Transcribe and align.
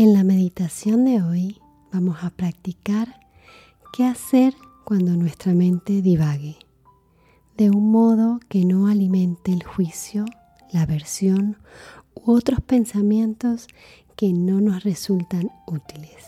En 0.00 0.12
la 0.12 0.22
meditación 0.22 1.04
de 1.04 1.20
hoy 1.24 1.58
vamos 1.92 2.18
a 2.22 2.30
practicar 2.30 3.18
qué 3.92 4.04
hacer 4.04 4.54
cuando 4.84 5.16
nuestra 5.16 5.54
mente 5.54 6.02
divague, 6.02 6.56
de 7.56 7.70
un 7.70 7.90
modo 7.90 8.38
que 8.48 8.64
no 8.64 8.86
alimente 8.86 9.50
el 9.50 9.64
juicio, 9.64 10.24
la 10.72 10.82
aversión 10.82 11.56
u 12.14 12.30
otros 12.30 12.60
pensamientos 12.60 13.66
que 14.14 14.32
no 14.32 14.60
nos 14.60 14.84
resultan 14.84 15.50
útiles. 15.66 16.26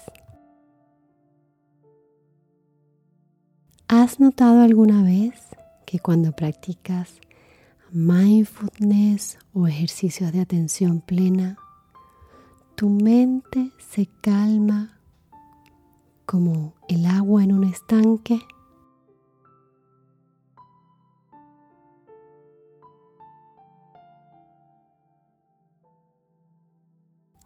¿Has 3.86 4.18
notado 4.18 4.62
alguna 4.62 5.04
vez 5.04 5.34
que 5.86 6.00
cuando 6.00 6.32
practicas 6.32 7.20
mindfulness 7.92 9.38
o 9.52 9.68
ejercicios 9.68 10.32
de 10.32 10.40
atención 10.40 11.00
plena, 11.00 11.56
tu 12.80 12.88
mente 12.88 13.72
se 13.76 14.06
calma 14.22 14.98
como 16.24 16.72
el 16.88 17.04
agua 17.04 17.44
en 17.44 17.52
un 17.52 17.64
estanque. 17.64 18.40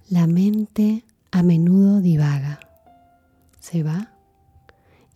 La 0.08 0.28
mente 0.28 1.04
a 1.32 1.42
menudo 1.42 2.00
divaga, 2.00 2.60
se 3.58 3.82
va 3.82 4.12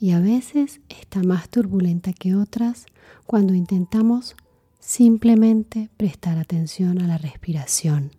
y 0.00 0.10
a 0.10 0.18
veces 0.18 0.80
está 0.88 1.22
más 1.22 1.48
turbulenta 1.48 2.12
que 2.12 2.34
otras 2.34 2.86
cuando 3.24 3.54
intentamos 3.54 4.34
simplemente 4.80 5.90
prestar 5.96 6.38
atención 6.38 7.00
a 7.00 7.06
la 7.06 7.18
respiración, 7.18 8.10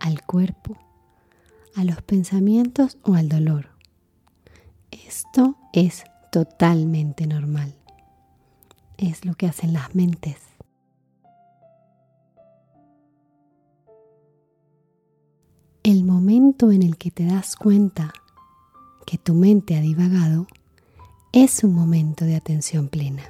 al 0.00 0.20
cuerpo 0.22 0.76
a 1.76 1.84
los 1.84 2.02
pensamientos 2.02 2.98
o 3.02 3.14
al 3.14 3.28
dolor. 3.28 3.68
Esto 4.90 5.56
es 5.72 6.04
totalmente 6.30 7.26
normal. 7.26 7.74
Es 8.98 9.24
lo 9.24 9.34
que 9.34 9.46
hacen 9.46 9.72
las 9.72 9.94
mentes. 9.94 10.36
El 15.82 16.04
momento 16.04 16.70
en 16.70 16.82
el 16.82 16.96
que 16.96 17.10
te 17.10 17.24
das 17.24 17.56
cuenta 17.56 18.12
que 19.04 19.18
tu 19.18 19.34
mente 19.34 19.76
ha 19.76 19.80
divagado 19.80 20.46
es 21.32 21.64
un 21.64 21.74
momento 21.74 22.24
de 22.24 22.36
atención 22.36 22.88
plena. 22.88 23.24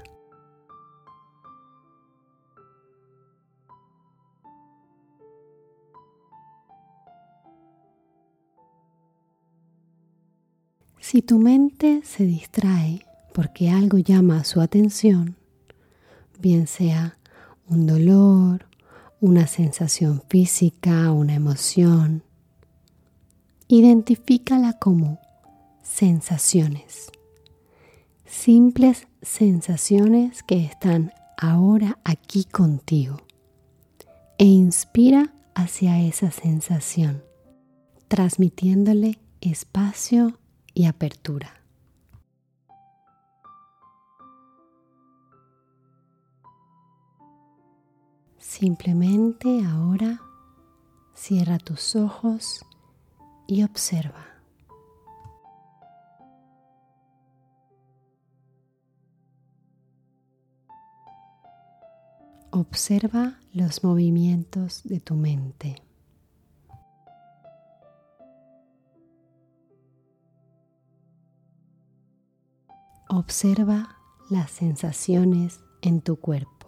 Si 11.12 11.20
tu 11.20 11.38
mente 11.38 12.00
se 12.06 12.24
distrae 12.24 13.04
porque 13.34 13.68
algo 13.68 13.98
llama 13.98 14.44
su 14.44 14.62
atención, 14.62 15.36
bien 16.40 16.66
sea 16.66 17.18
un 17.68 17.86
dolor, 17.86 18.64
una 19.20 19.46
sensación 19.46 20.22
física, 20.30 21.12
una 21.12 21.34
emoción, 21.34 22.22
identifícala 23.68 24.78
como 24.78 25.18
sensaciones. 25.82 27.10
Simples 28.24 29.06
sensaciones 29.20 30.42
que 30.42 30.64
están 30.64 31.12
ahora 31.36 31.98
aquí 32.04 32.44
contigo. 32.44 33.18
E 34.38 34.46
inspira 34.46 35.34
hacia 35.54 36.00
esa 36.00 36.30
sensación, 36.30 37.22
transmitiéndole 38.08 39.18
espacio 39.42 40.38
y 40.74 40.86
apertura. 40.86 41.62
Simplemente 48.38 49.64
ahora 49.64 50.20
cierra 51.14 51.58
tus 51.58 51.96
ojos 51.96 52.64
y 53.46 53.64
observa. 53.64 54.26
Observa 62.50 63.38
los 63.52 63.82
movimientos 63.82 64.82
de 64.84 65.00
tu 65.00 65.14
mente. 65.14 65.82
Observa 73.14 73.98
las 74.30 74.50
sensaciones 74.50 75.60
en 75.82 76.00
tu 76.00 76.16
cuerpo. 76.16 76.66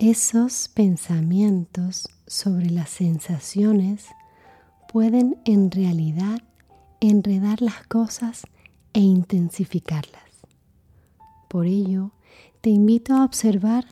Esos 0.00 0.66
pensamientos 0.66 2.08
sobre 2.26 2.68
las 2.68 2.90
sensaciones 2.90 4.08
pueden 4.92 5.40
en 5.44 5.70
realidad 5.70 6.42
enredar 6.98 7.62
las 7.62 7.86
cosas 7.86 8.42
e 8.92 8.98
intensificarlas. 8.98 10.24
Por 11.48 11.66
ello, 11.66 12.10
te 12.60 12.70
invito 12.70 13.14
a 13.14 13.24
observar 13.24 13.84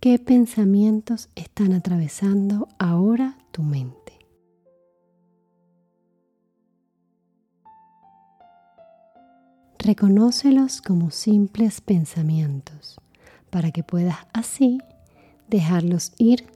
¿Qué 0.00 0.20
pensamientos 0.20 1.28
están 1.34 1.72
atravesando 1.72 2.68
ahora 2.78 3.36
tu 3.50 3.64
mente? 3.64 4.12
Reconócelos 9.80 10.82
como 10.82 11.10
simples 11.10 11.80
pensamientos 11.80 13.00
para 13.50 13.72
que 13.72 13.82
puedas 13.82 14.18
así 14.32 14.78
dejarlos 15.48 16.12
ir 16.16 16.46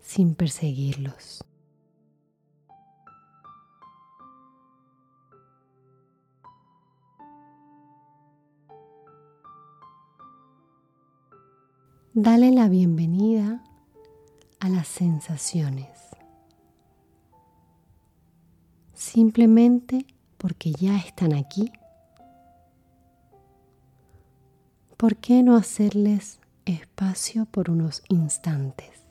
sin 0.00 0.36
perseguirlos. 0.36 1.44
Dale 12.14 12.50
la 12.50 12.68
bienvenida 12.68 13.64
a 14.60 14.68
las 14.68 14.86
sensaciones. 14.86 15.88
Simplemente 18.92 20.04
porque 20.36 20.72
ya 20.72 20.98
están 20.98 21.32
aquí. 21.32 21.72
¿Por 24.98 25.16
qué 25.16 25.42
no 25.42 25.56
hacerles 25.56 26.38
espacio 26.66 27.46
por 27.46 27.70
unos 27.70 28.02
instantes? 28.10 29.06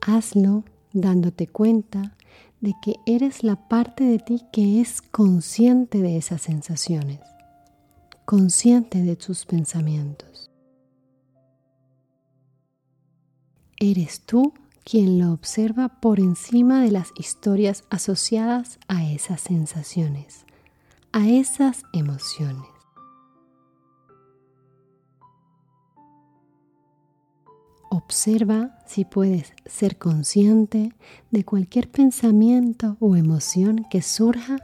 Hazlo 0.00 0.62
dándote 0.92 1.48
cuenta 1.48 2.16
de 2.60 2.74
que 2.82 2.96
eres 3.06 3.42
la 3.42 3.68
parte 3.68 4.04
de 4.04 4.18
ti 4.18 4.42
que 4.52 4.80
es 4.80 5.02
consciente 5.02 6.00
de 6.00 6.16
esas 6.16 6.42
sensaciones, 6.42 7.20
consciente 8.24 9.02
de 9.02 9.16
tus 9.16 9.44
pensamientos. 9.44 10.50
Eres 13.78 14.20
tú 14.20 14.54
quien 14.84 15.18
lo 15.18 15.32
observa 15.32 16.00
por 16.00 16.20
encima 16.20 16.82
de 16.82 16.90
las 16.90 17.12
historias 17.18 17.84
asociadas 17.90 18.78
a 18.88 19.04
esas 19.04 19.40
sensaciones, 19.40 20.44
a 21.12 21.28
esas 21.28 21.82
emociones. 21.92 22.73
Observa 28.04 28.78
si 28.84 29.06
puedes 29.06 29.54
ser 29.64 29.96
consciente 29.96 30.92
de 31.30 31.44
cualquier 31.44 31.90
pensamiento 31.90 32.98
o 33.00 33.16
emoción 33.16 33.86
que 33.90 34.02
surja 34.02 34.56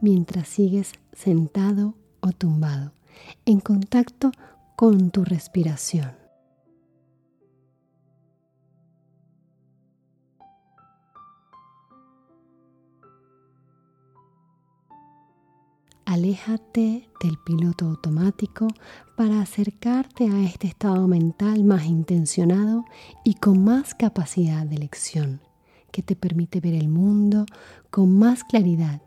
mientras 0.00 0.48
sigues 0.48 0.92
sentado 1.12 1.94
o 2.20 2.32
tumbado, 2.32 2.92
en 3.44 3.60
contacto 3.60 4.32
con 4.74 5.10
tu 5.10 5.24
respiración. 5.24 6.17
Aléjate 16.18 17.08
del 17.20 17.38
piloto 17.38 17.84
automático 17.84 18.66
para 19.16 19.40
acercarte 19.40 20.28
a 20.28 20.42
este 20.42 20.66
estado 20.66 21.06
mental 21.06 21.62
más 21.62 21.84
intencionado 21.86 22.84
y 23.22 23.34
con 23.34 23.62
más 23.62 23.94
capacidad 23.94 24.66
de 24.66 24.74
elección, 24.74 25.40
que 25.92 26.02
te 26.02 26.16
permite 26.16 26.58
ver 26.58 26.74
el 26.74 26.88
mundo 26.88 27.46
con 27.90 28.18
más 28.18 28.42
claridad 28.42 29.00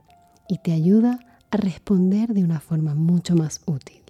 y 0.48 0.60
te 0.60 0.72
ayuda 0.72 1.20
a 1.52 1.58
responder 1.58 2.34
de 2.34 2.46
una 2.46 2.62
forma 2.62 2.96
mucho 2.96 3.36
más 3.36 3.60
útil. 3.66 4.02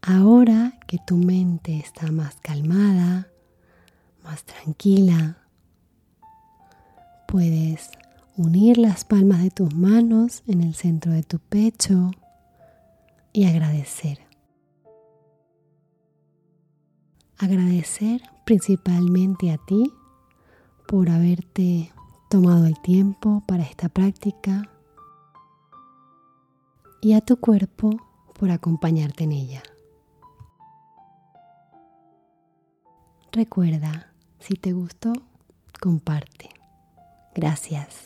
Ahora 0.00 0.80
que 0.88 0.96
tu 1.06 1.18
mente 1.18 1.76
está 1.76 2.10
más 2.10 2.36
calmada, 2.36 3.28
más 4.24 4.44
tranquila, 4.44 5.36
Puedes 7.30 7.90
unir 8.36 8.76
las 8.76 9.04
palmas 9.04 9.40
de 9.40 9.50
tus 9.50 9.72
manos 9.72 10.42
en 10.48 10.62
el 10.62 10.74
centro 10.74 11.12
de 11.12 11.22
tu 11.22 11.38
pecho 11.38 12.10
y 13.32 13.44
agradecer. 13.44 14.18
Agradecer 17.38 18.20
principalmente 18.44 19.52
a 19.52 19.58
ti 19.58 19.92
por 20.88 21.08
haberte 21.08 21.92
tomado 22.28 22.66
el 22.66 22.80
tiempo 22.80 23.44
para 23.46 23.62
esta 23.62 23.88
práctica 23.88 24.68
y 27.00 27.12
a 27.12 27.20
tu 27.20 27.36
cuerpo 27.38 27.90
por 28.40 28.50
acompañarte 28.50 29.22
en 29.22 29.30
ella. 29.30 29.62
Recuerda, 33.30 34.12
si 34.40 34.54
te 34.54 34.72
gustó, 34.72 35.12
comparte. 35.80 36.59
Gracias. 37.34 38.04